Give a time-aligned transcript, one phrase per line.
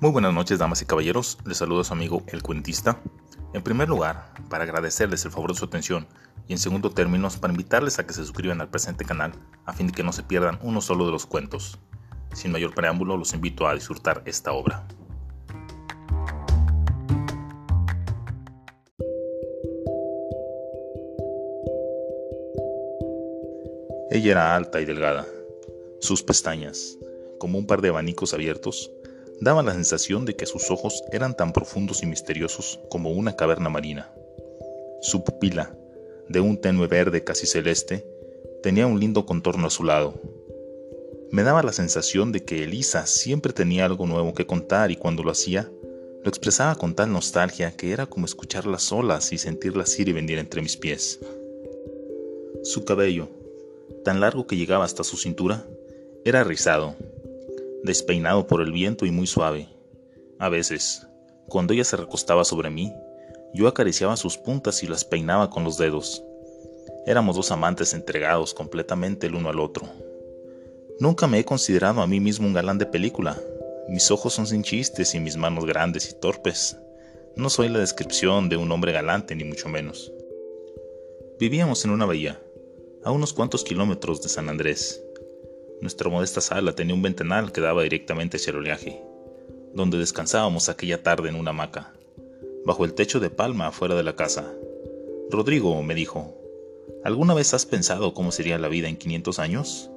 [0.00, 1.36] Muy buenas noches, damas y caballeros.
[1.44, 3.02] Les saludo a su amigo El Cuentista.
[3.52, 6.06] En primer lugar, para agradecerles el favor de su atención
[6.48, 9.32] y en segundo término, para invitarles a que se suscriban al presente canal
[9.66, 11.78] a fin de que no se pierdan uno solo de los cuentos.
[12.32, 14.88] Sin mayor preámbulo, los invito a disfrutar esta obra.
[24.10, 25.26] Ella era alta y delgada.
[26.00, 26.96] Sus pestañas,
[27.38, 28.90] como un par de abanicos abiertos,
[29.40, 33.70] daban la sensación de que sus ojos eran tan profundos y misteriosos como una caverna
[33.70, 34.12] marina.
[35.00, 35.74] Su pupila,
[36.28, 38.06] de un tenue verde casi celeste,
[38.62, 40.14] tenía un lindo contorno azulado.
[41.30, 45.22] Me daba la sensación de que Elisa siempre tenía algo nuevo que contar y cuando
[45.22, 45.70] lo hacía,
[46.22, 50.38] lo expresaba con tal nostalgia que era como escucharlas solas y sentirlas ir y venir
[50.38, 51.18] entre mis pies.
[52.62, 53.28] Su cabello,
[54.04, 55.66] tan largo que llegaba hasta su cintura,
[56.24, 56.94] era rizado,
[57.82, 59.68] despeinado por el viento y muy suave.
[60.38, 61.06] A veces,
[61.48, 62.92] cuando ella se recostaba sobre mí,
[63.52, 66.22] yo acariciaba sus puntas y las peinaba con los dedos.
[67.06, 69.88] Éramos dos amantes entregados completamente el uno al otro.
[71.00, 73.40] Nunca me he considerado a mí mismo un galán de película.
[73.88, 76.76] Mis ojos son sin chistes y mis manos grandes y torpes.
[77.36, 80.12] No soy la descripción de un hombre galante, ni mucho menos.
[81.38, 82.40] Vivíamos en una bahía,
[83.02, 85.02] a unos cuantos kilómetros de San Andrés.
[85.80, 89.02] Nuestra modesta sala tenía un ventanal que daba directamente hacia el oleaje,
[89.72, 91.94] donde descansábamos aquella tarde en una hamaca,
[92.66, 94.52] bajo el techo de palma afuera de la casa.
[95.30, 96.36] Rodrigo me dijo,
[97.02, 99.90] ¿alguna vez has pensado cómo sería la vida en 500 años?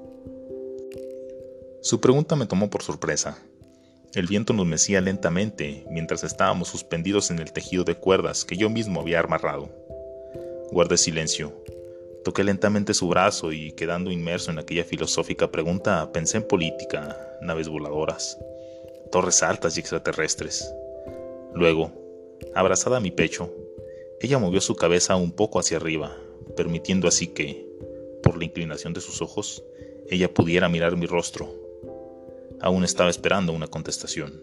[1.81, 3.37] Su pregunta me tomó por sorpresa.
[4.13, 8.69] El viento nos mecía lentamente mientras estábamos suspendidos en el tejido de cuerdas que yo
[8.69, 9.69] mismo había amarrado.
[10.71, 11.51] Guardé silencio
[12.23, 17.67] Toqué lentamente su brazo y, quedando inmerso en aquella filosófica pregunta, pensé en política, naves
[17.67, 18.37] voladoras,
[19.11, 20.73] torres altas y extraterrestres.
[21.53, 21.91] Luego,
[22.55, 23.53] abrazada a mi pecho,
[24.21, 26.17] ella movió su cabeza un poco hacia arriba,
[26.55, 27.67] permitiendo así que,
[28.23, 29.61] por la inclinación de sus ojos,
[30.09, 31.53] ella pudiera mirar mi rostro.
[32.61, 34.41] Aún estaba esperando una contestación.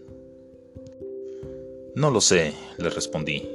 [1.95, 3.49] No lo sé, le respondí.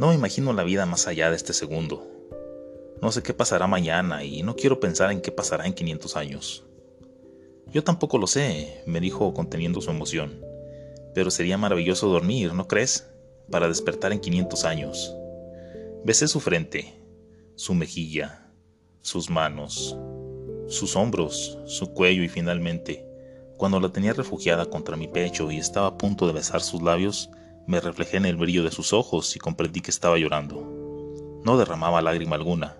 [0.00, 2.09] No me imagino la vida más allá de este segundo.
[3.02, 6.64] No sé qué pasará mañana y no quiero pensar en qué pasará en 500 años.
[7.72, 10.44] Yo tampoco lo sé, me dijo conteniendo su emoción.
[11.14, 13.08] Pero sería maravilloso dormir, ¿no crees?
[13.50, 15.14] Para despertar en 500 años.
[16.04, 16.94] Besé su frente,
[17.54, 18.50] su mejilla,
[19.00, 19.96] sus manos,
[20.68, 23.06] sus hombros, su cuello y finalmente,
[23.56, 27.30] cuando la tenía refugiada contra mi pecho y estaba a punto de besar sus labios,
[27.66, 31.40] me reflejé en el brillo de sus ojos y comprendí que estaba llorando.
[31.44, 32.79] No derramaba lágrima alguna,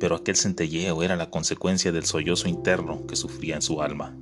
[0.00, 4.16] pero aquel centelleo era la consecuencia del sollozo interno que sufría en su alma.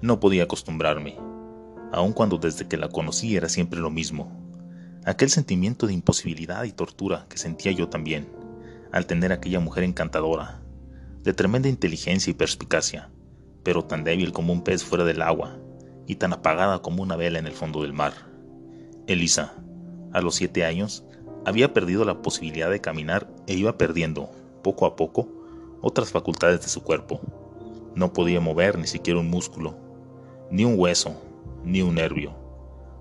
[0.00, 1.16] No podía acostumbrarme,
[1.92, 4.30] aun cuando desde que la conocí era siempre lo mismo.
[5.04, 8.28] Aquel sentimiento de imposibilidad y tortura que sentía yo también,
[8.92, 10.62] al tener aquella mujer encantadora,
[11.24, 13.10] de tremenda inteligencia y perspicacia,
[13.64, 15.58] pero tan débil como un pez fuera del agua,
[16.08, 18.14] y tan apagada como una vela en el fondo del mar.
[19.06, 19.52] Elisa,
[20.12, 21.04] a los siete años,
[21.44, 24.30] había perdido la posibilidad de caminar e iba perdiendo,
[24.62, 25.28] poco a poco,
[25.82, 27.20] otras facultades de su cuerpo.
[27.94, 29.76] No podía mover ni siquiera un músculo,
[30.50, 31.14] ni un hueso,
[31.62, 32.34] ni un nervio.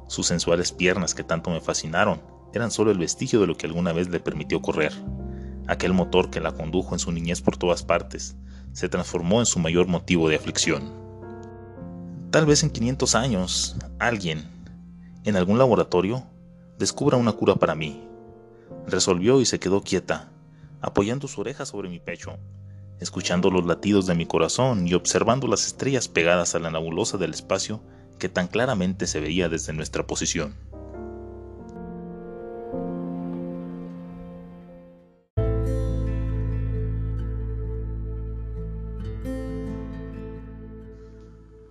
[0.08, 2.22] Sus sensuales piernas que tanto me fascinaron
[2.54, 4.92] eran solo el vestigio de lo que alguna vez le permitió correr.
[5.68, 8.36] Aquel motor que la condujo en su niñez por todas partes
[8.74, 11.07] se transformó en su mayor motivo de aflicción.
[12.32, 14.50] Tal vez en 500 años, alguien,
[15.24, 16.26] en algún laboratorio,
[16.78, 18.04] descubra una cura para mí.
[18.86, 20.30] Resolvió y se quedó quieta,
[20.82, 22.38] apoyando su oreja sobre mi pecho,
[23.00, 27.34] escuchando los latidos de mi corazón y observando las estrellas pegadas a la nebulosa del
[27.34, 27.80] espacio
[28.20, 30.54] que tan claramente se veía desde nuestra posición.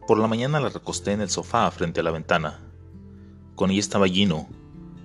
[0.07, 2.61] Por la mañana la recosté en el sofá frente a la ventana.
[3.57, 4.47] Con ella estaba Gino,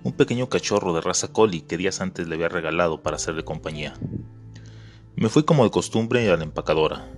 [0.04, 3.96] un pequeño cachorro de raza collie que días antes le había regalado para hacerle compañía.
[5.16, 7.10] Me fui como de costumbre a la empacadora.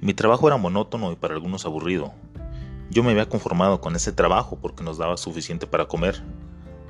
[0.00, 2.12] Mi trabajo era monótono y para algunos aburrido.
[2.90, 6.22] Yo me había conformado con ese trabajo porque nos daba suficiente para comer,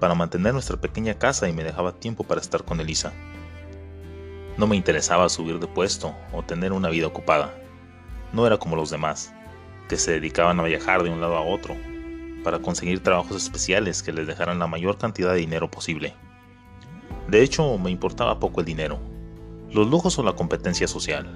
[0.01, 3.15] para mantener nuestra pequeña casa y me dejaba tiempo para estar con Elisa.
[4.59, 7.55] No me interesaba subir de puesto o tener una vida ocupada.
[8.35, 9.33] No era como los demás
[9.91, 11.77] que se dedicaban a viajar de un lado a otro
[12.45, 16.15] para conseguir trabajos especiales que les dejaran la mayor cantidad de dinero posible.
[17.27, 19.01] De hecho, me importaba poco el dinero.
[19.73, 21.29] los lujos o la competencia social.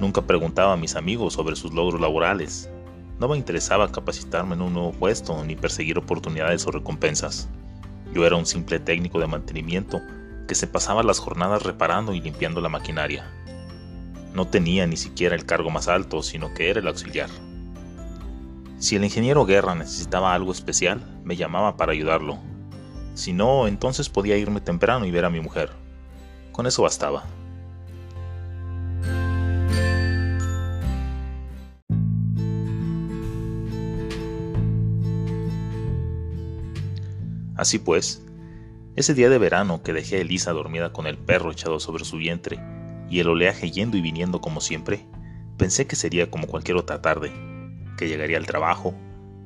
[0.00, 2.68] Nunca preguntaba a mis amigos sobre sus logros laborales.
[3.20, 7.48] No me interesaba capacitarme en un nuevo puesto ni perseguir oportunidades o recompensas.
[8.12, 10.00] Yo era un simple técnico de mantenimiento
[10.48, 13.30] que se pasaba las jornadas reparando y limpiando la maquinaria.
[14.34, 17.30] No tenía ni siquiera el cargo más alto, sino que era el auxiliar.
[18.78, 22.38] Si el ingeniero Guerra necesitaba algo especial, me llamaba para ayudarlo.
[23.14, 25.70] Si no, entonces podía irme temprano y ver a mi mujer.
[26.50, 27.22] Con eso bastaba.
[37.56, 38.20] Así pues,
[38.96, 42.16] ese día de verano que dejé a Elisa dormida con el perro echado sobre su
[42.16, 42.58] vientre
[43.08, 45.06] y el oleaje yendo y viniendo como siempre,
[45.56, 47.32] pensé que sería como cualquier otra tarde,
[47.96, 48.94] que llegaría al trabajo,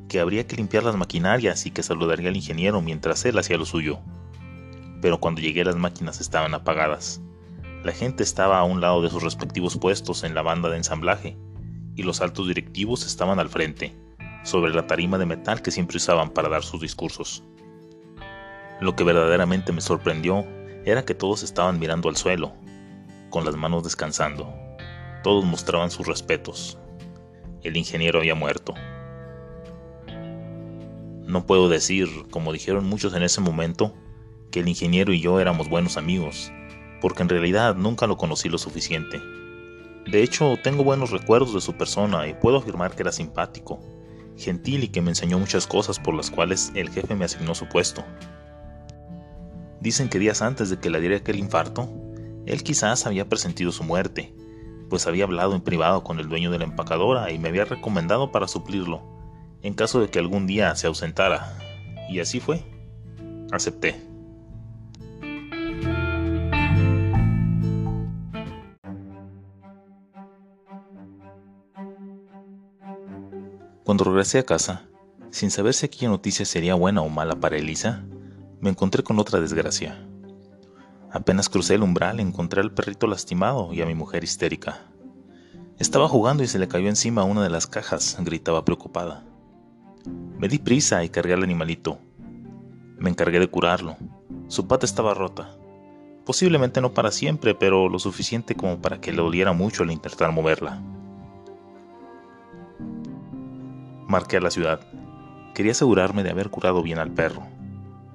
[0.09, 3.67] que habría que limpiar las maquinarias y que saludaría al ingeniero mientras él hacía lo
[3.67, 3.99] suyo.
[5.03, 7.21] Pero cuando llegué las máquinas estaban apagadas.
[7.85, 11.37] La gente estaba a un lado de sus respectivos puestos en la banda de ensamblaje
[11.95, 13.95] y los altos directivos estaban al frente,
[14.43, 17.45] sobre la tarima de metal que siempre usaban para dar sus discursos.
[18.81, 20.47] Lo que verdaderamente me sorprendió
[20.85, 22.53] era que todos estaban mirando al suelo,
[23.31, 24.53] con las manos descansando.
[25.23, 26.79] Todos mostraban sus respetos.
[27.63, 28.75] El ingeniero había muerto.
[31.27, 33.93] No puedo decir, como dijeron muchos en ese momento,
[34.51, 36.51] que el ingeniero y yo éramos buenos amigos,
[37.01, 39.21] porque en realidad nunca lo conocí lo suficiente.
[40.11, 43.79] De hecho, tengo buenos recuerdos de su persona y puedo afirmar que era simpático,
[44.39, 47.69] gentil y que me enseñó muchas cosas por las cuales el jefe me asignó su
[47.69, 48.05] puesto.
[49.81, 51.91] Dicen que días antes de que le diera aquel infarto,
[52.49, 54.35] él quizás había presentido su muerte,
[54.89, 58.33] pues había hablado en privado con el dueño de la empacadora y me había recomendado
[58.33, 59.03] para suplirlo,
[59.61, 61.59] en caso de que algún día se ausentara.
[62.09, 62.65] Y así fue.
[63.53, 64.03] Acepté.
[73.85, 74.87] Cuando regresé a casa,
[75.31, 78.05] sin saber si aquella noticia sería buena o mala para Elisa,
[78.61, 80.08] me encontré con otra desgracia.
[81.11, 84.83] Apenas crucé el umbral encontré al perrito lastimado y a mi mujer histérica.
[85.79, 89.25] Estaba jugando y se le cayó encima una de las cajas, gritaba preocupada.
[90.39, 91.99] Me di prisa y cargué al animalito.
[92.99, 93.97] Me encargué de curarlo.
[94.49, 95.57] Su pata estaba rota.
[96.27, 100.31] Posiblemente no para siempre, pero lo suficiente como para que le doliera mucho al intentar
[100.31, 100.83] moverla.
[104.07, 104.81] Marqué a la ciudad.
[105.55, 107.47] Quería asegurarme de haber curado bien al perro.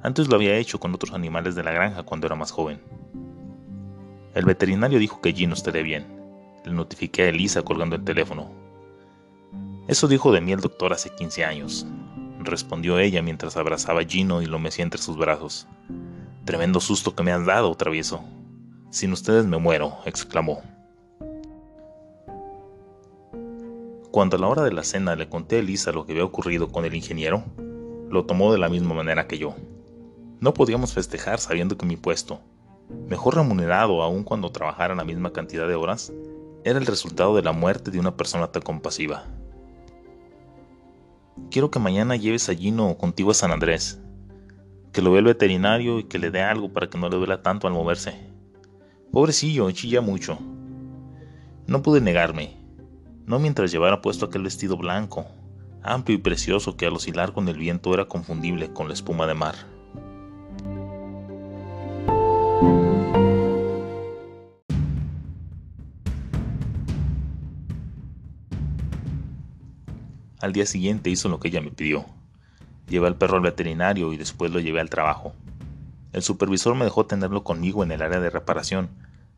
[0.04, 2.82] Antes lo había hecho con otros animales de la granja cuando era más joven.
[4.36, 6.06] El veterinario dijo que Gino estaría bien.
[6.66, 8.52] Le notifiqué a Elisa colgando el teléfono.
[9.88, 11.88] Eso dijo de mí el doctor hace 15 años,
[12.40, 15.68] respondió ella mientras abrazaba a Gino y lo mecía entre sus brazos.
[16.44, 18.26] Tremendo susto que me has dado, travieso.
[18.90, 20.62] Sin ustedes me muero, exclamó.
[24.12, 26.72] Cuando a la hora de la cena le conté a Elisa lo que había ocurrido
[26.74, 27.46] con el ingeniero,
[28.10, 29.56] lo tomó de la misma manera que yo.
[30.44, 32.42] No podíamos festejar sabiendo que mi puesto,
[33.07, 36.12] mejor remunerado aún cuando trabajara la misma cantidad de horas,
[36.66, 39.24] era el resultado de la muerte de una persona tan compasiva.
[41.50, 44.01] Quiero que mañana lleves a Gino contigo a San Andrés,
[44.92, 47.41] que lo vea el veterinario y que le dé algo para que no le duela
[47.41, 48.13] tanto al moverse.
[49.13, 50.38] Pobrecillo, chilla mucho.
[51.68, 52.58] No pude negarme,
[53.25, 55.25] no mientras llevara puesto aquel vestido blanco,
[55.84, 59.36] amplio y precioso que al oscilar con el viento era confundible con la espuma de
[59.36, 59.73] mar.
[70.44, 72.06] Al día siguiente hizo lo que ella me pidió.
[72.90, 75.32] Llevé al perro al veterinario y después lo llevé al trabajo.
[76.12, 78.90] El supervisor me dejó tenerlo conmigo en el área de reparación,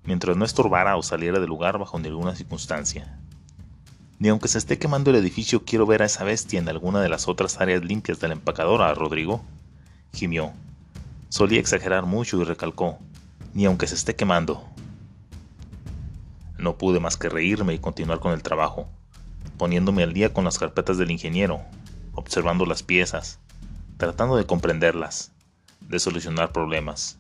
[0.04, 3.20] mientras no estorbara o saliera del lugar bajo ninguna circunstancia.
[4.18, 7.10] Ni aunque se esté quemando el edificio quiero ver a esa bestia en alguna de
[7.10, 9.44] las otras áreas limpias de la empacadora, Rodrigo.
[10.12, 10.54] Gimió.
[11.30, 12.98] Solía exagerar mucho y recalcó,
[13.54, 14.66] ni aunque se esté quemando.
[16.58, 18.90] No pude más que reírme y continuar con el trabajo
[19.58, 21.62] poniéndome al día con las carpetas del ingeniero,
[22.14, 23.40] observando las piezas,
[23.98, 25.32] tratando de comprenderlas,
[25.82, 27.20] de solucionar problemas.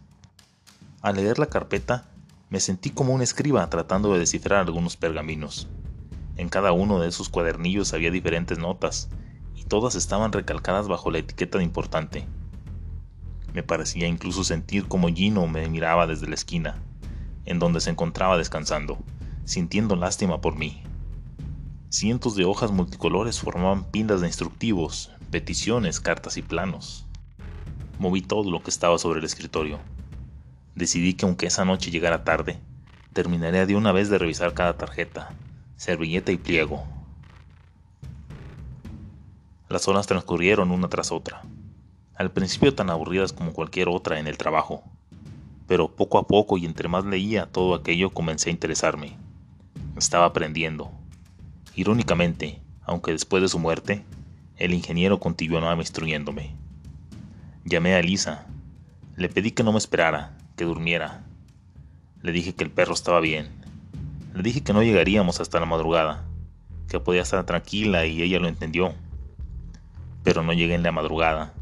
[1.01, 2.05] Al leer la carpeta,
[2.49, 5.67] me sentí como un escriba tratando de descifrar algunos pergaminos.
[6.37, 9.09] En cada uno de esos cuadernillos había diferentes notas,
[9.55, 12.25] y todas estaban recalcadas bajo la etiqueta de importante.
[13.53, 16.81] Me parecía incluso sentir como Gino me miraba desde la esquina,
[17.45, 18.97] en donde se encontraba descansando,
[19.45, 20.83] sintiendo lástima por mí.
[21.97, 27.05] Cientos de hojas multicolores formaban pilas de instructivos, peticiones, cartas y planos.
[27.99, 29.79] Moví todo lo que estaba sobre el escritorio.
[30.75, 32.59] Decidí que aunque esa noche llegara tarde,
[33.13, 35.31] Terminaré de una vez de revisar cada tarjeta,
[35.77, 36.83] servilleta y pliego.
[39.69, 41.43] Las horas transcurrieron una tras otra,
[42.17, 44.83] al principio tan aburridas como cualquier otra en el trabajo,
[45.65, 49.15] pero poco a poco y entre más leía todo aquello comencé a interesarme.
[49.95, 50.91] Estaba aprendiendo.
[51.77, 54.03] Irónicamente, aunque después de su muerte,
[54.57, 56.55] el ingeniero continuaba instruyéndome.
[57.65, 58.45] Llamé a Elisa.
[59.17, 61.25] Le pedí que no me esperara, que durmiera.
[62.21, 63.49] Le dije que el perro estaba bien.
[64.33, 66.23] Le dije que no llegaríamos hasta la madrugada,
[66.87, 68.93] que podía estar tranquila y ella lo entendió.
[70.23, 71.53] Pero no llegué en la madrugada,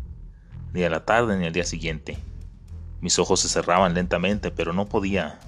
[0.74, 2.17] ni a la tarde ni al día siguiente.
[3.01, 5.39] Mis ojos se cerraban lentamente, pero no podía,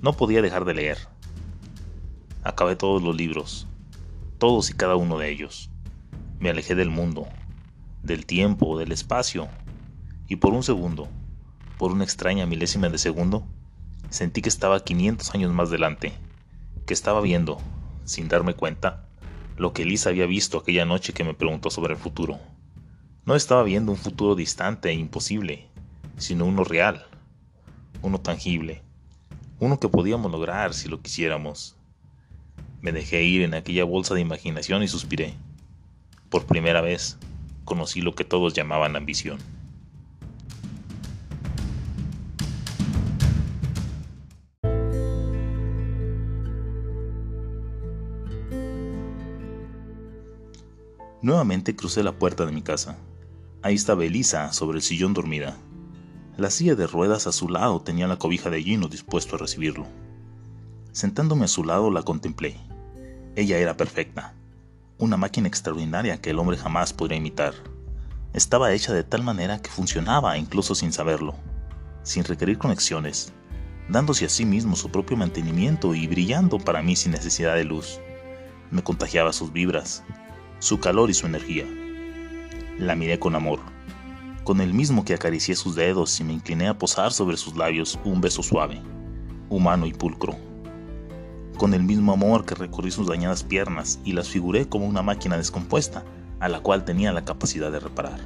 [0.00, 0.98] no podía dejar de leer.
[2.46, 3.66] Acabé todos los libros,
[4.38, 5.68] todos y cada uno de ellos.
[6.38, 7.26] Me alejé del mundo,
[8.04, 9.48] del tiempo, del espacio,
[10.28, 11.08] y por un segundo,
[11.76, 13.44] por una extraña milésima de segundo,
[14.10, 16.12] sentí que estaba 500 años más delante,
[16.86, 17.58] que estaba viendo,
[18.04, 19.08] sin darme cuenta,
[19.56, 22.38] lo que Elisa había visto aquella noche que me preguntó sobre el futuro.
[23.24, 25.66] No estaba viendo un futuro distante e imposible,
[26.16, 27.06] sino uno real,
[28.02, 28.82] uno tangible,
[29.58, 31.76] uno que podíamos lograr si lo quisiéramos.
[32.80, 35.34] Me dejé ir en aquella bolsa de imaginación y suspiré.
[36.28, 37.18] Por primera vez,
[37.64, 39.38] conocí lo que todos llamaban ambición.
[51.22, 52.98] Nuevamente crucé la puerta de mi casa.
[53.60, 55.56] Ahí estaba Elisa sobre el sillón dormida.
[56.36, 59.86] La silla de ruedas a su lado tenía la cobija de Gino dispuesto a recibirlo.
[60.96, 62.56] Sentándome a su lado la contemplé.
[63.34, 64.32] Ella era perfecta,
[64.96, 67.52] una máquina extraordinaria que el hombre jamás podría imitar.
[68.32, 71.34] Estaba hecha de tal manera que funcionaba incluso sin saberlo,
[72.02, 73.34] sin requerir conexiones,
[73.90, 78.00] dándose a sí mismo su propio mantenimiento y brillando para mí sin necesidad de luz.
[78.70, 80.02] Me contagiaba sus vibras,
[80.60, 81.66] su calor y su energía.
[82.78, 83.60] La miré con amor,
[84.44, 87.98] con el mismo que acaricié sus dedos y me incliné a posar sobre sus labios
[88.02, 88.80] un beso suave,
[89.50, 90.38] humano y pulcro
[91.56, 95.36] con el mismo amor que recorrí sus dañadas piernas y las figuré como una máquina
[95.36, 96.04] descompuesta,
[96.38, 98.20] a la cual tenía la capacidad de reparar.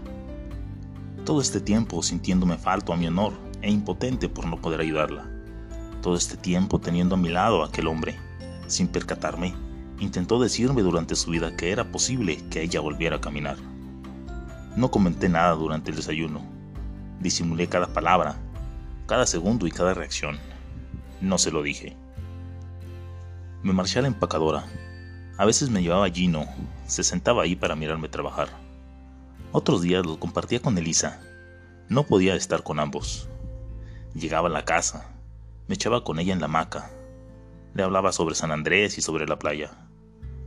[1.25, 3.33] Todo este tiempo sintiéndome falto a mi honor
[3.63, 5.31] e impotente por no poder ayudarla.
[6.03, 8.17] Todo este tiempo teniendo a mi lado a aquel hombre,
[8.67, 9.55] sin percatarme,
[10.01, 13.57] intentó decirme durante su vida que era posible que ella volviera a caminar.
[14.77, 16.41] No comenté nada durante el desayuno.
[17.21, 18.37] Disimulé cada palabra,
[19.07, 20.39] cada segundo y cada reacción.
[21.21, 21.97] No se lo dije.
[23.63, 24.65] Me marché a la empacadora.
[25.37, 26.47] A veces me llevaba Gino,
[26.87, 28.49] se sentaba ahí para mirarme trabajar.
[29.53, 31.21] Otros días lo compartía con Elisa.
[31.87, 33.29] No podía estar con ambos.
[34.15, 35.11] Llegaba a la casa,
[35.69, 36.91] me echaba con ella en la hamaca.
[37.75, 39.73] Le hablaba sobre San Andrés y sobre la playa.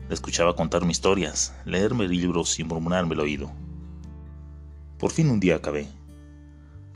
[0.10, 3.52] Le escuchaba contarme historias, leerme libros y murmurarme el oído.
[4.98, 5.88] Por fin un día acabé.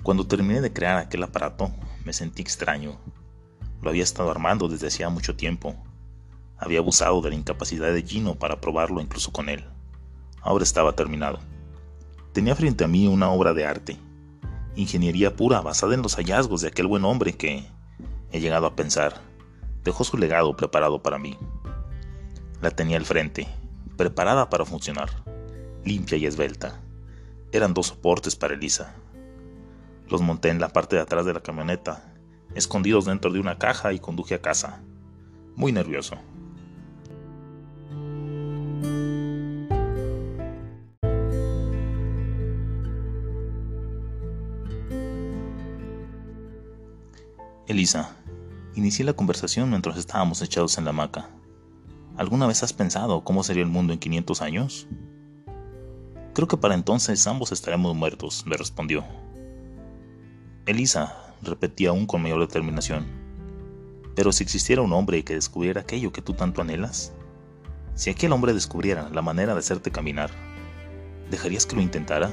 [0.02, 1.72] Cuando terminé de crear aquel aparato,
[2.06, 2.98] me sentí extraño.
[3.84, 5.76] Lo había estado armando desde hacía mucho tiempo
[6.58, 9.66] había abusado de la incapacidad de Gino para probarlo incluso con él.
[10.42, 11.40] Ahora estaba terminado.
[12.34, 13.98] Tenía frente a mí una obra de arte,
[14.76, 17.66] ingeniería pura basada en los hallazgos de aquel buen hombre que,
[18.32, 19.22] he llegado a pensar,
[19.84, 21.38] dejó su legado preparado para mí.
[22.62, 23.48] La tenía al frente,
[23.98, 25.10] preparada para funcionar,
[25.84, 26.80] limpia y esbelta.
[27.52, 28.96] Eran dos soportes para Elisa.
[30.10, 32.14] Los monté en la parte de atrás de la camioneta,
[32.56, 34.82] escondidos dentro de una caja y conduje a casa,
[35.56, 36.18] muy nervioso.
[47.68, 48.16] Elisa,
[48.76, 51.30] inicié la conversación mientras estábamos echados en la hamaca.
[52.16, 54.88] ¿Alguna vez has pensado cómo sería el mundo en 500 años?
[56.34, 59.04] Creo que para entonces ambos estaremos muertos, me respondió.
[60.66, 63.06] Elisa, repetía aún con mayor determinación.
[64.16, 67.12] Pero si existiera un hombre que descubriera aquello que tú tanto anhelas,
[67.96, 70.32] si aquel hombre descubriera la manera de hacerte caminar,
[71.30, 72.32] ¿dejarías que lo intentara?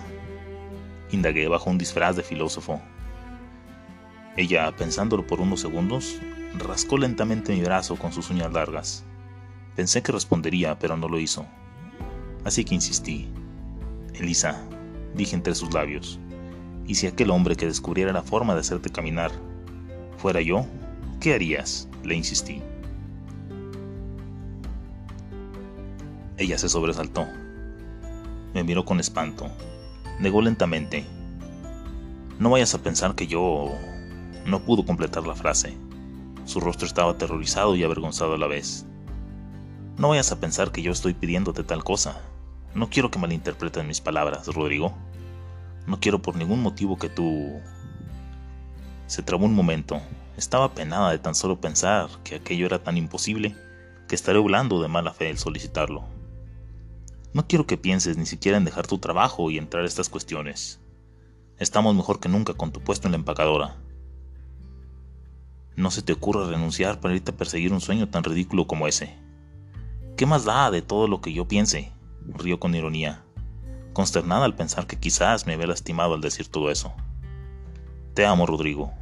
[1.11, 2.81] Indagué bajo un disfraz de filósofo
[4.37, 6.19] ella, pensándolo por unos segundos,
[6.59, 9.05] rascó lentamente mi brazo con sus uñas largas.
[9.77, 11.47] Pensé que respondería, pero no lo hizo.
[12.45, 13.29] Así que insistí.
[14.15, 14.63] Elisa,
[15.15, 16.19] dije entre sus labios,
[16.87, 19.31] ¿y si aquel hombre que descubriera la forma de hacerte caminar
[20.19, 20.67] fuera yo?
[21.21, 21.89] ¿Qué harías?
[22.03, 22.61] Le insistí.
[26.37, 27.27] Ella se sobresaltó.
[28.53, 29.49] Me miró con espanto.
[30.19, 31.05] Negó lentamente.
[32.39, 33.71] No vayas a pensar que yo
[34.47, 35.77] no pudo completar la frase.
[36.45, 38.87] Su rostro estaba aterrorizado y avergonzado a la vez.
[39.97, 42.21] No vayas a pensar que yo estoy pidiéndote tal cosa.
[42.75, 44.93] No quiero que malinterpreten mis palabras, Rodrigo.
[45.87, 47.61] No quiero por ningún motivo que tú...
[49.07, 50.01] Se trabó un momento.
[50.37, 53.55] Estaba penada de tan solo pensar que aquello era tan imposible
[54.09, 56.05] que estaré hablando de mala fe el solicitarlo.
[57.33, 60.81] No quiero que pienses ni siquiera en dejar tu trabajo y entrar a estas cuestiones.
[61.59, 63.77] Estamos mejor que nunca con tu puesto en la empacadora.
[65.77, 69.17] No se te ocurra renunciar para irte a perseguir un sueño tan ridículo como ese.
[70.17, 71.93] ¿Qué más da de todo lo que yo piense?
[72.27, 73.25] Río con ironía,
[73.93, 76.93] consternada al pensar que quizás me había lastimado al decir todo eso.
[78.15, 78.93] Te amo, Rodrigo,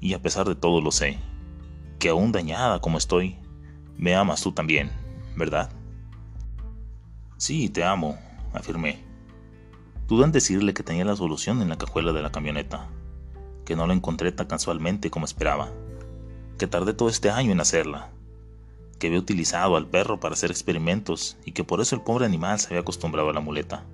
[0.00, 1.18] y a pesar de todo lo sé,
[1.98, 3.36] que aún dañada como estoy,
[3.96, 4.90] me amas tú también,
[5.36, 5.70] ¿verdad?
[7.36, 8.18] Sí, te amo,
[8.54, 9.04] afirmé.
[10.08, 12.88] Dudé en decirle que tenía la solución en la cajuela de la camioneta,
[13.64, 15.70] que no la encontré tan casualmente como esperaba,
[16.62, 18.12] que tardé todo este año en hacerla,
[19.00, 22.60] que había utilizado al perro para hacer experimentos y que por eso el pobre animal
[22.60, 23.84] se había acostumbrado a la muleta.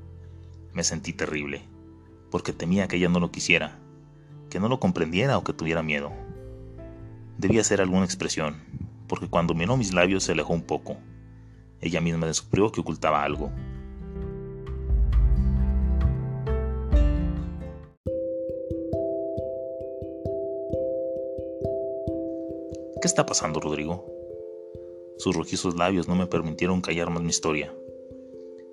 [0.75, 1.63] Me sentí terrible,
[2.31, 3.79] porque temía que ella no lo quisiera,
[4.51, 6.13] que no lo comprendiera o que tuviera miedo.
[7.39, 8.63] Debía hacer alguna expresión,
[9.07, 10.99] porque cuando miró mis labios se alejó un poco.
[11.81, 13.51] Ella misma descubrió que ocultaba algo.
[23.09, 24.05] ¿Qué está pasando, Rodrigo?
[25.17, 27.75] Sus rojizos labios no me permitieron callar más mi historia.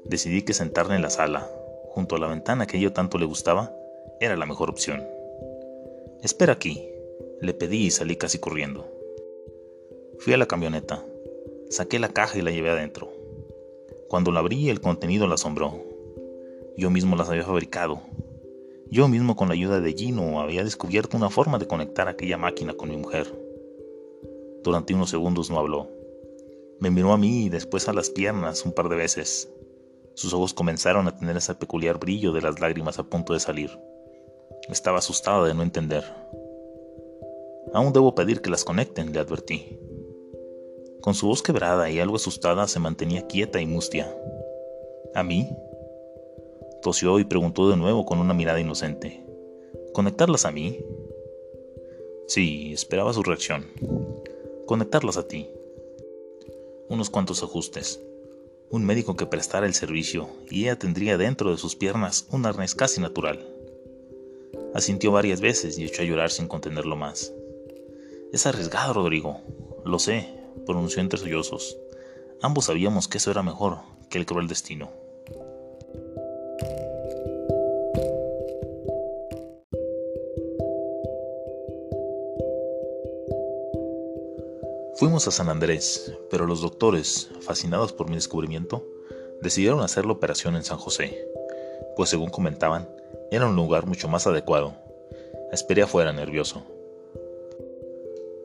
[0.04, 1.50] Decidí que sentarme en la sala,
[1.92, 3.74] junto a la ventana que yo tanto le gustaba,
[4.20, 5.08] era la mejor opción.
[6.22, 6.86] Espera aquí,
[7.40, 8.86] le pedí y salí casi corriendo.
[10.20, 11.02] Fui a la camioneta,
[11.70, 13.10] saqué la caja y la llevé adentro.
[14.10, 15.82] Cuando la abrí, el contenido la asombró.
[16.76, 18.02] Yo mismo las había fabricado.
[18.92, 22.74] Yo mismo con la ayuda de Gino había descubierto una forma de conectar aquella máquina
[22.74, 23.45] con mi mujer.
[24.66, 25.88] Durante unos segundos no habló.
[26.80, 29.48] Me miró a mí y después a las piernas un par de veces.
[30.16, 33.70] Sus ojos comenzaron a tener ese peculiar brillo de las lágrimas a punto de salir.
[34.68, 36.04] Estaba asustada de no entender.
[37.76, 39.78] Aún debo pedir que las conecten, le advertí.
[41.00, 44.12] Con su voz quebrada y algo asustada se mantenía quieta y mustia.
[45.14, 45.48] ¿A mí?
[46.82, 49.24] Tosió y preguntó de nuevo con una mirada inocente.
[49.94, 50.84] ¿Conectarlas a mí?
[52.26, 53.68] Sí, esperaba su reacción.
[54.68, 55.48] Conectarlas a ti
[56.90, 58.00] unos cuantos ajustes,
[58.70, 62.76] un médico que prestara el servicio y ella tendría dentro de sus piernas un arnés
[62.76, 63.48] casi natural.
[64.74, 67.34] Asintió varias veces y echó a llorar sin contenerlo más.
[68.34, 69.42] Es arriesgado, Rodrigo.
[69.84, 70.30] Lo sé,
[70.66, 71.78] pronunció entre sollozos.
[72.42, 74.92] Ambos sabíamos que eso era mejor que el cruel destino.
[84.98, 88.82] Fuimos a San Andrés, pero los doctores, fascinados por mi descubrimiento,
[89.42, 91.28] decidieron hacer la operación en San José,
[91.98, 92.90] pues según comentaban,
[93.30, 94.74] era un lugar mucho más adecuado.
[95.52, 96.64] Esperé afuera nervioso.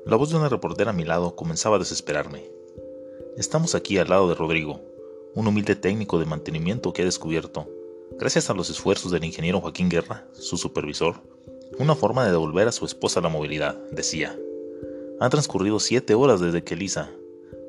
[0.05, 2.51] La voz de una reportera a mi lado comenzaba a desesperarme.
[3.37, 4.81] Estamos aquí al lado de Rodrigo,
[5.37, 7.69] un humilde técnico de mantenimiento que ha descubierto,
[8.19, 11.23] gracias a los esfuerzos del ingeniero Joaquín Guerra, su supervisor,
[11.79, 14.37] una forma de devolver a su esposa la movilidad, decía.
[15.21, 17.11] Han transcurrido siete horas desde que Lisa,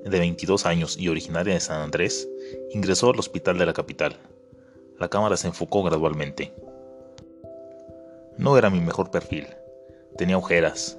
[0.06, 2.30] de 22 años y originaria de San Andrés,
[2.72, 4.16] ingresó al hospital de la capital.
[4.98, 6.54] La cámara se enfocó gradualmente.
[8.38, 9.48] No era mi mejor perfil.
[10.18, 10.98] Tenía ojeras.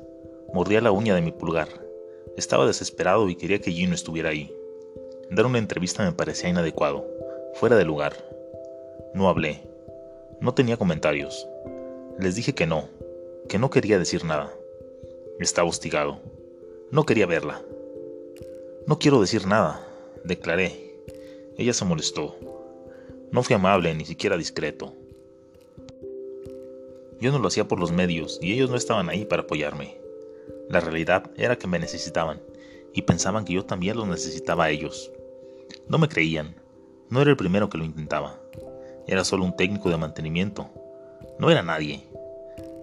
[0.53, 1.69] Mordía la uña de mi pulgar.
[2.37, 4.55] Estaba desesperado y quería que Gino estuviera ahí.
[5.31, 7.07] Dar una entrevista me parecía inadecuado,
[7.55, 8.13] fuera de lugar.
[9.15, 9.63] No hablé.
[10.41, 11.49] No tenía comentarios.
[12.19, 12.89] Les dije que no,
[13.49, 14.53] que no quería decir nada.
[15.39, 16.21] Estaba hostigado.
[16.93, 17.63] No quería verla.
[18.87, 19.83] No quiero decir nada,
[20.25, 20.95] declaré.
[21.57, 22.37] Ella se molestó.
[23.31, 24.93] No fui amable, ni siquiera discreto.
[27.19, 29.97] Yo no lo hacía por los medios y ellos no estaban ahí para apoyarme.
[30.69, 32.43] La realidad era que me necesitaban
[32.93, 35.11] y pensaban que yo también los necesitaba a ellos.
[35.89, 36.57] No me creían.
[37.09, 38.39] No era el primero que lo intentaba.
[39.07, 40.69] Era solo un técnico de mantenimiento.
[41.39, 42.05] No era nadie.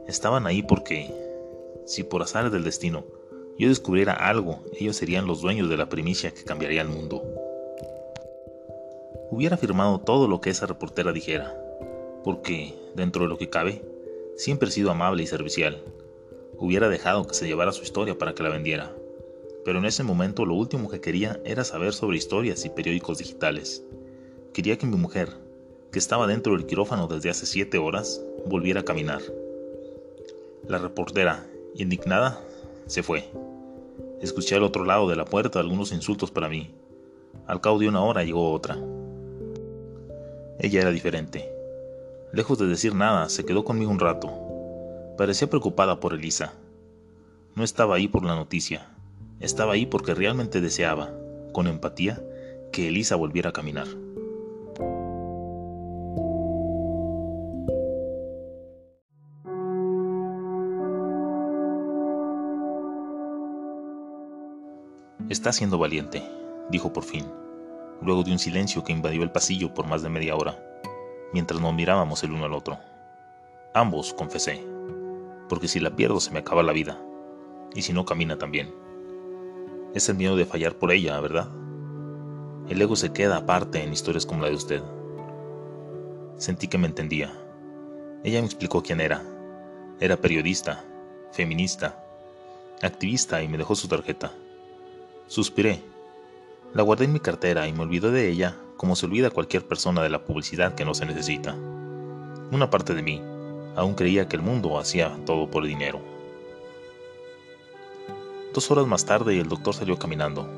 [0.08, 1.14] Estaban ahí porque,
[1.86, 3.06] si por azar del destino,
[3.60, 7.22] yo descubriera algo, ellos serían los dueños de la primicia que cambiaría el mundo.
[9.30, 11.56] Hubiera afirmado todo lo que esa reportera dijera,
[12.24, 13.84] porque, dentro de lo que cabe,
[14.38, 15.84] siempre he sido amable y servicial.
[16.58, 18.96] Hubiera dejado que se llevara su historia para que la vendiera.
[19.66, 23.84] Pero en ese momento lo último que quería era saber sobre historias y periódicos digitales.
[24.54, 25.34] Quería que mi mujer,
[25.92, 29.22] que estaba dentro del quirófano desde hace siete horas, volviera a caminar.
[30.66, 31.46] La reportera,
[31.76, 32.42] indignada,
[32.88, 33.26] se fue.
[34.22, 36.72] Escuché al otro lado de la puerta algunos insultos para mí.
[37.48, 38.78] Al cabo de una hora llegó otra.
[40.60, 41.50] Ella era diferente.
[42.34, 44.30] Lejos de decir nada, se quedó conmigo un rato.
[45.18, 46.54] Parecía preocupada por Elisa.
[47.56, 48.90] No estaba ahí por la noticia.
[49.40, 51.14] Estaba ahí porque realmente deseaba,
[51.54, 52.22] con empatía,
[52.74, 53.88] que Elisa volviera a caminar.
[65.30, 66.24] Está siendo valiente,
[66.72, 67.24] dijo por fin,
[68.02, 70.58] luego de un silencio que invadió el pasillo por más de media hora,
[71.34, 72.80] mientras nos mirábamos el uno al otro.
[73.76, 74.66] Ambos, confesé,
[75.48, 77.00] porque si la pierdo se me acaba la vida,
[77.76, 78.74] y si no camina también.
[79.94, 81.48] Es el miedo de fallar por ella, ¿verdad?
[82.68, 84.82] El ego se queda aparte en historias como la de usted.
[86.38, 87.32] Sentí que me entendía.
[88.24, 89.24] Ella me explicó quién era.
[90.00, 90.84] Era periodista,
[91.32, 92.04] feminista,
[92.82, 94.32] activista y me dejó su tarjeta.
[95.30, 95.84] Suspiré.
[96.74, 100.02] La guardé en mi cartera y me olvidé de ella como se olvida cualquier persona
[100.02, 101.54] de la publicidad que no se necesita.
[102.52, 103.22] Una parte de mí
[103.76, 106.02] aún creía que el mundo hacía todo por dinero.
[108.56, 110.50] Dos horas más tarde el doctor salió caminando.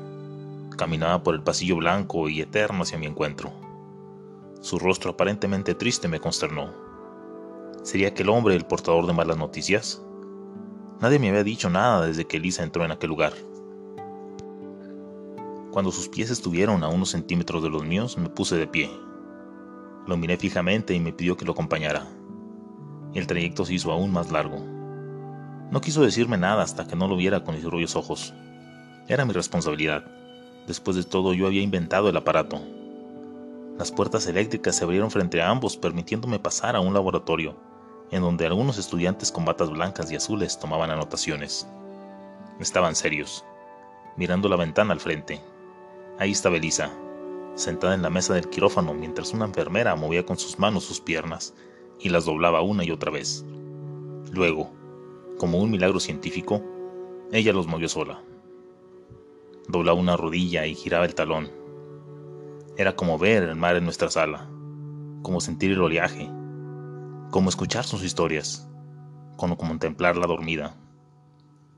[0.78, 3.52] Caminaba por el pasillo blanco y eterno hacia mi encuentro.
[4.62, 6.72] Su rostro aparentemente triste me consternó.
[7.82, 10.00] ¿Sería aquel hombre el portador de malas noticias?
[11.02, 13.34] Nadie me había dicho nada desde que Elisa entró en aquel lugar.
[15.72, 18.90] Cuando sus pies estuvieron a unos centímetros de los míos, me puse de pie.
[20.06, 22.06] Lo miré fijamente y me pidió que lo acompañara.
[23.14, 24.58] El trayecto se hizo aún más largo.
[25.70, 28.34] No quiso decirme nada hasta que no lo viera con mis rubios ojos.
[29.08, 30.04] Era mi responsabilidad.
[30.66, 32.60] Después de todo, yo había inventado el aparato.
[33.78, 37.56] Las puertas eléctricas se abrieron frente a ambos, permitiéndome pasar a un laboratorio,
[38.10, 41.66] en donde algunos estudiantes con batas blancas y azules tomaban anotaciones.
[42.60, 43.42] Estaban serios,
[44.18, 45.40] mirando la ventana al frente.
[46.22, 46.92] Ahí estaba Elisa,
[47.56, 51.52] sentada en la mesa del quirófano mientras una enfermera movía con sus manos sus piernas
[51.98, 53.44] y las doblaba una y otra vez.
[54.30, 54.70] Luego,
[55.36, 56.62] como un milagro científico,
[57.32, 58.22] ella los movió sola.
[59.66, 61.50] Doblaba una rodilla y giraba el talón.
[62.76, 64.48] Era como ver el mar en nuestra sala,
[65.22, 66.30] como sentir el oleaje,
[67.32, 68.70] como escuchar sus historias,
[69.36, 70.76] como contemplarla dormida.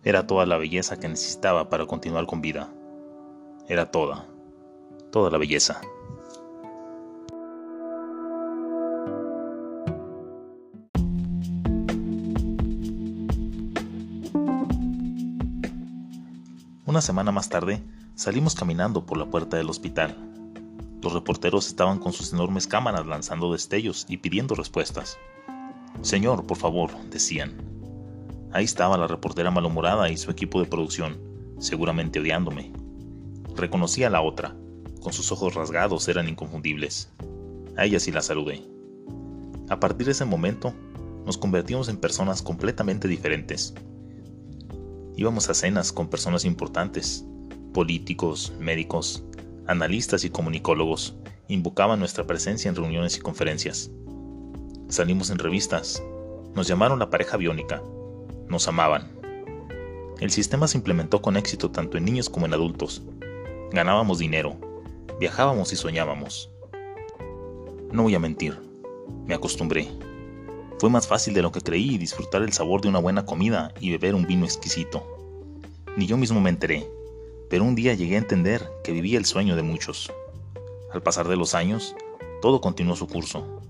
[0.03, 2.71] Era toda la belleza que necesitaba para continuar con vida
[3.67, 4.27] era toda,
[5.15, 5.81] toda la belleza.
[16.85, 17.81] Una semana más tarde,
[18.17, 20.17] salimos caminando por la puerta del hospital.
[21.01, 25.17] Los reporteros estaban con sus enormes cámaras lanzando destellos y pidiendo respuestas.
[26.03, 27.55] Señor, por favor, decían.
[28.53, 31.21] Ahí estaba la reportera malhumorada y su equipo de producción,
[31.61, 32.73] seguramente odiándome,
[33.55, 34.57] Reconocí a la otra.
[35.05, 37.11] Con sus ojos rasgados eran inconfundibles.
[37.77, 38.63] A ella sí la saludé.
[39.69, 40.73] A partir de ese momento,
[41.27, 43.75] nos convertimos en personas completamente diferentes.
[45.15, 47.23] Íbamos a cenas con personas importantes,
[47.75, 49.23] políticos, médicos,
[49.67, 51.15] analistas y comunicólogos,
[51.49, 53.91] invocaban nuestra presencia en reuniones y conferencias.
[54.89, 56.03] Salimos en revistas,
[56.55, 57.83] nos llamaron la pareja biónica,
[58.49, 59.13] nos amaban.
[60.19, 63.03] El sistema se implementó con éxito tanto en niños como en adultos,
[63.71, 64.57] Ganábamos dinero,
[65.19, 66.51] viajábamos y soñábamos.
[67.93, 68.59] No voy a mentir,
[69.27, 69.89] me acostumbré.
[70.79, 73.91] Fue más fácil de lo que creí disfrutar el sabor de una buena comida y
[73.91, 75.07] beber un vino exquisito.
[75.97, 76.89] Ni yo mismo me enteré,
[77.49, 80.13] pero un día llegué a entender que vivía el sueño de muchos.
[80.93, 81.95] Al pasar de los años,
[82.43, 83.61] todo continuó su curso.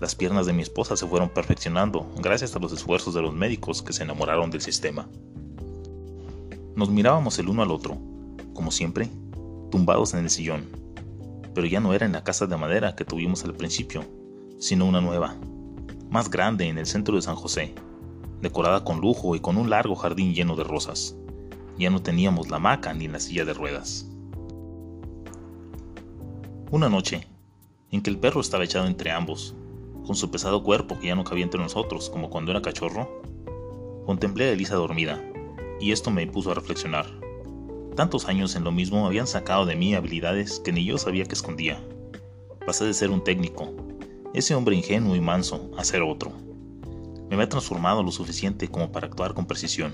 [0.00, 3.82] Las piernas de mi esposa se fueron perfeccionando gracias a los esfuerzos de los médicos
[3.82, 5.08] que se enamoraron del sistema.
[6.74, 7.98] Nos mirábamos el uno al otro,
[8.54, 9.08] como siempre,
[9.70, 10.81] tumbados en el sillón.
[11.54, 14.04] Pero ya no era en la casa de madera que tuvimos al principio,
[14.58, 15.36] sino una nueva,
[16.10, 17.74] más grande en el centro de San José,
[18.40, 21.16] decorada con lujo y con un largo jardín lleno de rosas.
[21.78, 24.06] Ya no teníamos la hamaca ni la silla de ruedas.
[26.70, 27.26] Una noche,
[27.90, 29.54] en que el perro estaba echado entre ambos,
[30.06, 33.22] con su pesado cuerpo que ya no cabía entre nosotros como cuando era cachorro,
[34.06, 35.22] contemplé a Elisa dormida,
[35.80, 37.21] y esto me puso a reflexionar.
[37.96, 41.34] Tantos años en lo mismo habían sacado de mí habilidades que ni yo sabía que
[41.34, 41.78] escondía.
[42.64, 43.70] Pasé de ser un técnico,
[44.32, 46.32] ese hombre ingenuo y manso, a ser otro.
[47.28, 49.92] Me había transformado lo suficiente como para actuar con precisión.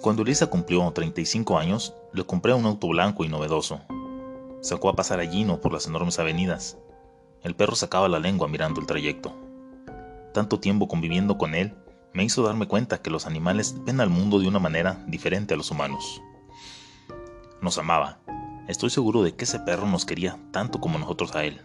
[0.00, 3.80] Cuando Elisa cumplió 35 años, le compré un auto blanco y novedoso.
[4.60, 6.78] Sacó a pasar a Gino por las enormes avenidas.
[7.44, 9.32] El perro sacaba la lengua mirando el trayecto.
[10.32, 11.74] Tanto tiempo conviviendo con él
[12.12, 15.56] me hizo darme cuenta que los animales ven al mundo de una manera diferente a
[15.56, 16.20] los humanos.
[17.60, 18.18] Nos amaba.
[18.66, 21.60] Estoy seguro de que ese perro nos quería tanto como nosotros a él.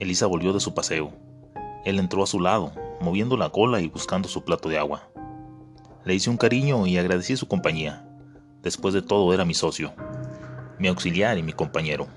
[0.00, 1.12] Elisa volvió de su paseo.
[1.84, 5.08] Él entró a su lado, moviendo la cola y buscando su plato de agua.
[6.04, 8.08] Le hice un cariño y agradecí su compañía.
[8.62, 9.92] Después de todo era mi socio
[10.82, 12.08] mi auxiliar y mi compañero.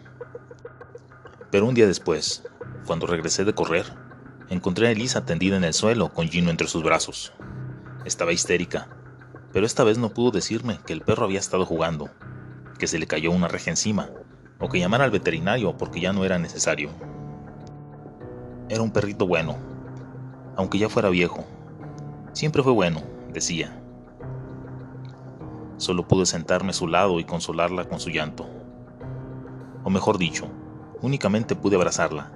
[1.56, 2.44] Pero un día después,
[2.86, 3.86] cuando regresé de correr,
[4.50, 7.32] encontré a Elisa tendida en el suelo con Gino entre sus brazos.
[8.04, 8.90] Estaba histérica,
[9.54, 12.10] pero esta vez no pudo decirme que el perro había estado jugando,
[12.78, 14.10] que se le cayó una reja encima,
[14.60, 16.90] o que llamara al veterinario porque ya no era necesario.
[18.68, 19.56] Era un perrito bueno,
[20.58, 21.46] aunque ya fuera viejo.
[22.34, 23.82] Siempre fue bueno, decía.
[25.78, 28.46] Solo pude sentarme a su lado y consolarla con su llanto.
[29.86, 30.50] O mejor dicho,
[31.06, 32.32] únicamente pude abrazarla,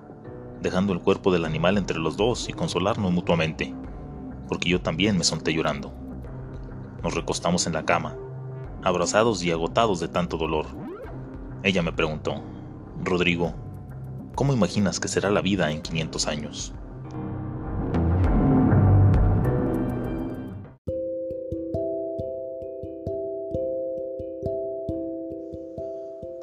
[0.61, 3.73] dejando el cuerpo del animal entre los dos y consolarnos mutuamente,
[4.47, 5.91] porque yo también me solté llorando.
[7.01, 8.15] Nos recostamos en la cama,
[8.83, 10.67] abrazados y agotados de tanto dolor.
[11.63, 12.43] Ella me preguntó,
[13.03, 13.55] Rodrigo,
[14.35, 16.73] ¿cómo imaginas que será la vida en 500 años?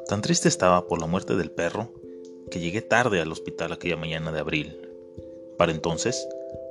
[0.09, 2.06] Tan triste estaba por la muerte del perro
[2.51, 4.79] que llegué tarde al hospital aquella mañana de abril.
[5.57, 6.27] Para entonces,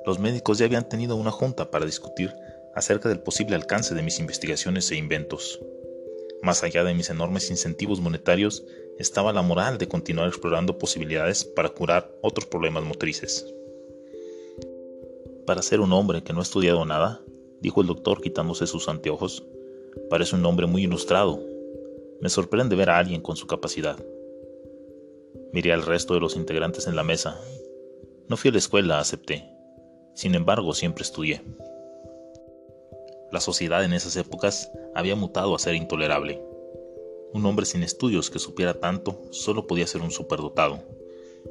[0.07, 2.35] los médicos ya habían tenido una junta para discutir
[2.75, 5.61] acerca del posible alcance de mis investigaciones e inventos.
[6.43, 8.65] Más allá de mis enormes incentivos monetarios
[8.99, 13.47] estaba la moral de continuar explorando posibilidades para curar otros problemas motrices.
[15.47, 17.21] Para ser un hombre que no ha estudiado nada,
[17.61, 19.45] dijo el doctor quitándose sus anteojos,
[20.11, 21.41] parece un hombre muy ilustrado,
[22.21, 23.99] me sorprende ver a alguien con su capacidad.
[25.57, 27.40] Miré al resto de los integrantes en la mesa.
[28.29, 29.42] No fui a la escuela, acepté.
[30.12, 31.40] Sin embargo, siempre estudié.
[33.33, 36.42] La sociedad en esas épocas había mutado a ser intolerable.
[37.33, 40.81] Un hombre sin estudios que supiera tanto solo podía ser un superdotado.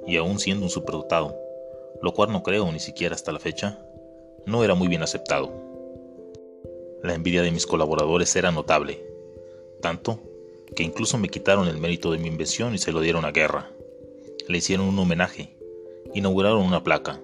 [0.05, 1.35] Y aún siendo un superdotado,
[2.03, 3.83] lo cual no creo ni siquiera hasta la fecha,
[4.45, 5.51] no era muy bien aceptado.
[7.01, 9.03] La envidia de mis colaboradores era notable,
[9.81, 10.19] tanto
[10.75, 13.74] que incluso me quitaron el mérito de mi invención y se lo dieron a guerra.
[14.47, 15.57] Le hicieron un homenaje,
[16.13, 17.19] inauguraron una placa.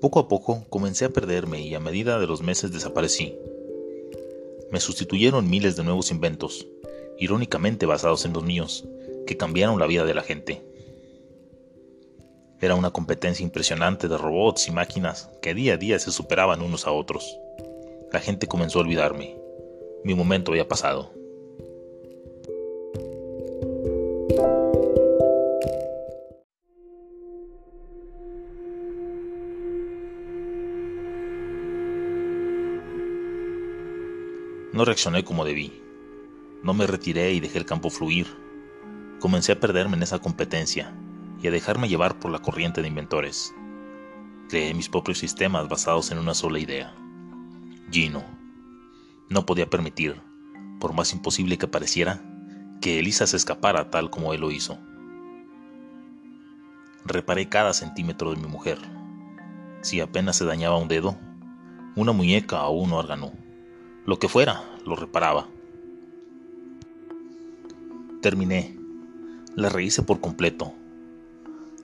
[0.00, 3.34] Poco a poco comencé a perderme y a medida de los meses desaparecí.
[4.70, 6.68] Me sustituyeron miles de nuevos inventos,
[7.18, 8.84] irónicamente basados en los míos,
[9.26, 10.62] que cambiaron la vida de la gente.
[12.60, 16.86] Era una competencia impresionante de robots y máquinas que día a día se superaban unos
[16.86, 17.36] a otros.
[18.12, 19.36] La gente comenzó a olvidarme.
[20.04, 21.21] Mi momento había pasado.
[34.82, 35.80] No reaccioné como debí.
[36.64, 38.26] No me retiré y dejé el campo fluir.
[39.20, 40.92] Comencé a perderme en esa competencia
[41.40, 43.54] y a dejarme llevar por la corriente de inventores.
[44.48, 46.96] Creé mis propios sistemas basados en una sola idea.
[47.92, 48.24] Gino.
[49.30, 50.20] No podía permitir,
[50.80, 52.20] por más imposible que pareciera,
[52.80, 54.80] que Elisa se escapara tal como él lo hizo.
[57.04, 58.78] Reparé cada centímetro de mi mujer.
[59.82, 61.16] Si apenas se dañaba un dedo,
[61.94, 63.41] una muñeca o un órgano,
[64.04, 65.48] lo que fuera, lo reparaba.
[68.20, 68.76] Terminé.
[69.54, 70.72] La rehice por completo.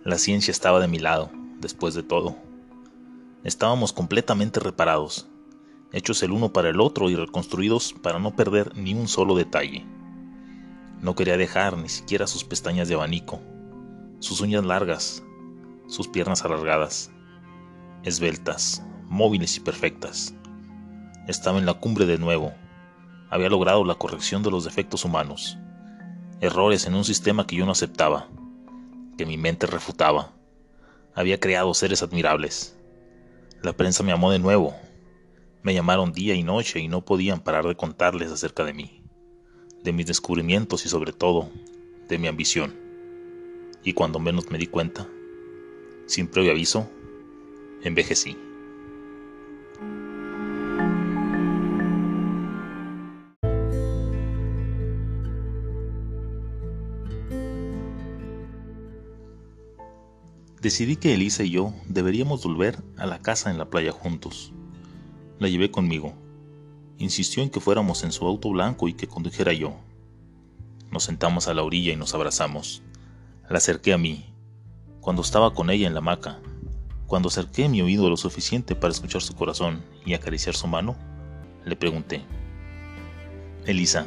[0.04, 2.36] La ciencia estaba de mi lado, después de todo.
[3.44, 5.28] Estábamos completamente reparados,
[5.92, 9.86] hechos el uno para el otro y reconstruidos para no perder ni un solo detalle.
[11.00, 13.40] No quería dejar ni siquiera sus pestañas de abanico,
[14.18, 15.22] sus uñas largas,
[15.86, 17.12] sus piernas alargadas,
[18.02, 20.34] esbeltas, móviles y perfectas.
[21.28, 22.54] Estaba en la cumbre de nuevo.
[23.28, 25.58] Había logrado la corrección de los defectos humanos,
[26.40, 28.28] errores en un sistema que yo no aceptaba,
[29.18, 30.32] que mi mente refutaba.
[31.14, 32.78] Había creado seres admirables.
[33.62, 34.74] La prensa me amó de nuevo.
[35.62, 39.02] Me llamaron día y noche y no podían parar de contarles acerca de mí,
[39.84, 41.50] de mis descubrimientos y sobre todo
[42.08, 42.74] de mi ambición.
[43.84, 45.06] Y cuando menos me di cuenta,
[46.06, 46.88] sin previo aviso,
[47.82, 48.47] envejecí.
[60.60, 64.52] Decidí que Elisa y yo deberíamos volver a la casa en la playa juntos.
[65.38, 66.14] La llevé conmigo.
[66.98, 69.76] Insistió en que fuéramos en su auto blanco y que condujera yo.
[70.90, 72.82] Nos sentamos a la orilla y nos abrazamos.
[73.48, 74.34] La acerqué a mí,
[75.00, 76.40] cuando estaba con ella en la hamaca.
[77.06, 80.96] Cuando acerqué mi oído lo suficiente para escuchar su corazón y acariciar su mano,
[81.64, 82.24] le pregunté,
[83.64, 84.06] Elisa,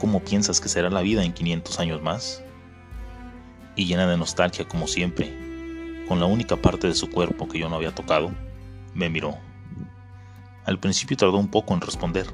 [0.00, 2.42] ¿cómo piensas que será la vida en 500 años más?
[3.76, 5.47] Y llena de nostalgia como siempre,
[6.08, 8.32] con la única parte de su cuerpo que yo no había tocado,
[8.94, 9.36] me miró.
[10.64, 12.26] Al principio tardó un poco en responder,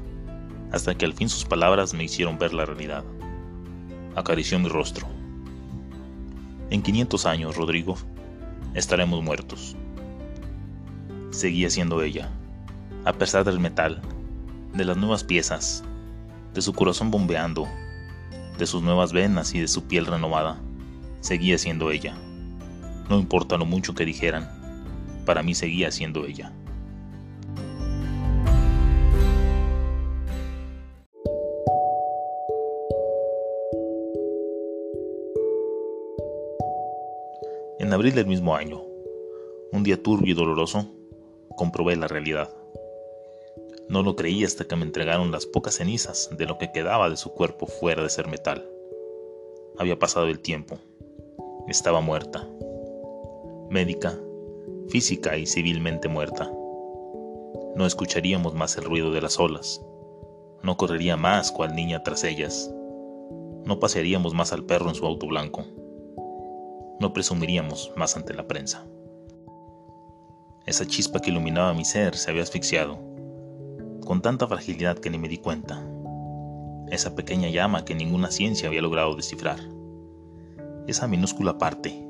[0.71, 3.05] hasta que al fin sus palabras me hicieron ver la realidad.
[4.15, 5.09] Acarició mi rostro.
[6.71, 7.97] En 500 años, Rodrigo,
[8.75, 9.77] estaremos muertos.
[11.31, 12.31] Seguía siendo ella,
[13.05, 14.01] a pesar del metal,
[14.73, 15.83] de las nuevas piezas,
[16.55, 17.69] de su corazón bombeando,
[18.57, 20.61] de sus nuevas venas y de su piel renovada.
[21.21, 22.17] Seguía siendo ella.
[23.09, 24.49] No importa lo mucho que dijeran,
[25.27, 26.53] para mí seguía siendo ella.
[37.79, 38.83] En abril del mismo año,
[39.71, 40.91] un día turbio y doloroso,
[41.57, 42.51] comprobé la realidad.
[43.89, 47.19] No lo creí hasta que me entregaron las pocas cenizas de lo que quedaba de
[47.19, 48.67] su cuerpo fuera de ser metal.
[49.79, 50.79] Había pasado el tiempo.
[51.69, 52.49] Estaba muerta.
[53.75, 54.15] Médica,
[54.89, 56.49] física y civilmente muerta.
[57.75, 59.85] No escucharíamos más el ruido de las olas.
[60.63, 62.73] No correría más cual niña tras ellas.
[63.65, 65.65] No pasearíamos más al perro en su auto blanco
[67.01, 68.87] no presumiríamos más ante la prensa.
[70.67, 72.99] Esa chispa que iluminaba mi ser se había asfixiado,
[74.07, 75.85] con tanta fragilidad que ni me di cuenta.
[76.91, 79.59] Esa pequeña llama que ninguna ciencia había logrado descifrar.
[80.87, 82.04] Esa minúscula parte,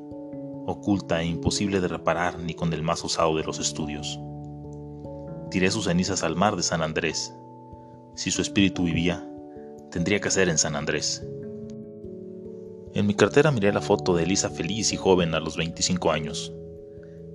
[0.65, 4.19] oculta e imposible de reparar ni con el más osado de los estudios.
[5.51, 7.35] Tiré sus cenizas al mar de San Andrés.
[8.15, 9.27] Si su espíritu vivía,
[9.91, 11.25] tendría que ser en San Andrés.
[12.93, 16.53] En mi cartera miré la foto de Elisa feliz y joven a los 25 años.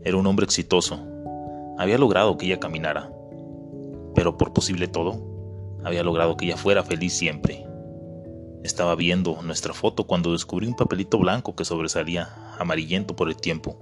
[0.03, 0.99] Era un hombre exitoso.
[1.79, 3.13] Había logrado que ella caminara.
[4.15, 5.23] Pero por posible todo,
[5.85, 7.67] había logrado que ella fuera feliz siempre.
[8.65, 12.29] Estaba viendo nuestra foto cuando descubrí un papelito blanco que sobresalía,
[12.61, 13.79] amarillento por el tiempo.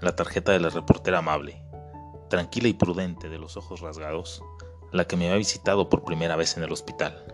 [0.00, 1.60] La tarjeta de la reportera amable,
[2.30, 4.40] tranquila y prudente de los ojos rasgados,
[4.92, 7.24] la que me había visitado por primera vez en el hospital.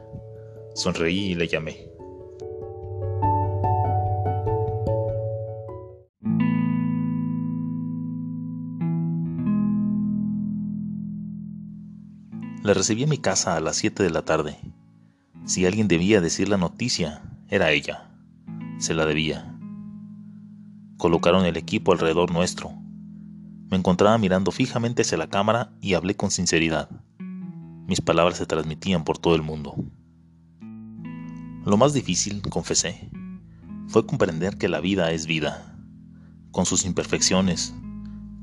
[0.74, 1.86] Sonreí y le llamé.
[12.62, 14.56] La recibí en mi casa a las 7 de la tarde.
[15.44, 18.08] Si alguien debía decir la noticia, era ella.
[18.78, 19.51] Se la debía.
[21.02, 22.70] Colocaron el equipo alrededor nuestro.
[23.68, 26.88] Me encontraba mirando fijamente hacia la cámara y hablé con sinceridad.
[27.88, 29.74] Mis palabras se transmitían por todo el mundo.
[31.66, 33.10] Lo más difícil, confesé,
[33.88, 35.76] fue comprender que la vida es vida,
[36.52, 37.74] con sus imperfecciones,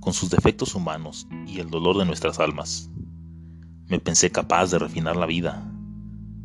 [0.01, 2.89] con sus defectos humanos y el dolor de nuestras almas.
[3.87, 5.65] Me pensé capaz de refinar la vida,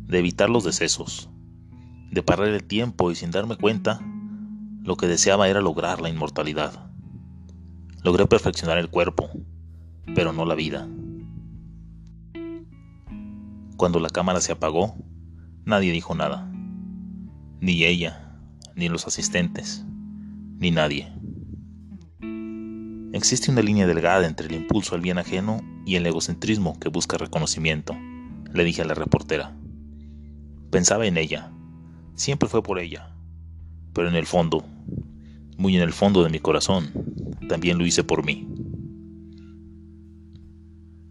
[0.07, 1.29] de evitar los decesos,
[2.09, 3.99] de parar el tiempo y sin darme cuenta,
[4.85, 6.91] lo que deseaba era lograr la inmortalidad.
[8.03, 9.31] Logré perfeccionar el cuerpo,
[10.13, 10.87] pero no la vida.
[13.77, 14.95] Cuando la cámara se apagó,
[15.65, 16.51] nadie dijo nada.
[17.59, 18.37] Ni ella,
[18.75, 19.83] ni los asistentes,
[20.59, 21.11] ni nadie.
[23.11, 27.17] Existe una línea delgada entre el impulso al bien ajeno y el egocentrismo que busca
[27.17, 27.95] reconocimiento,
[28.53, 29.57] le dije a la reportera.
[30.69, 31.51] Pensaba en ella,
[32.13, 33.14] siempre fue por ella,
[33.95, 34.63] pero en el fondo,
[35.57, 36.91] muy en el fondo de mi corazón,
[37.49, 38.47] también lo hice por mí.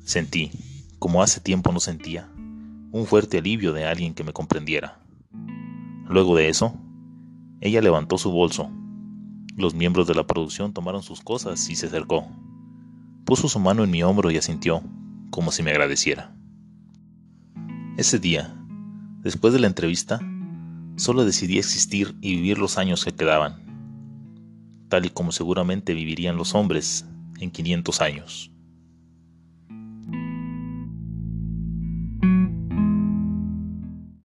[0.04, 0.52] Sentí,
[1.00, 2.30] como hace tiempo no sentía,
[2.92, 5.00] un fuerte alivio de alguien que me comprendiera.
[6.08, 6.76] Luego de eso,
[7.60, 8.70] ella levantó su bolso
[9.56, 12.26] los miembros de la producción tomaron sus cosas y se acercó.
[13.24, 14.82] Puso su mano en mi hombro y asintió,
[15.30, 16.34] como si me agradeciera.
[17.96, 18.52] Ese día,
[19.20, 20.18] después de la entrevista,
[20.96, 23.56] solo decidí existir y vivir los años que quedaban,
[24.88, 27.04] tal y como seguramente vivirían los hombres
[27.40, 28.53] en 500 años.